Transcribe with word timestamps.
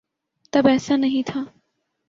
تب 0.53 0.67
ایسا 0.67 0.95
نہیں 0.95 1.23
تھا۔ 1.25 1.43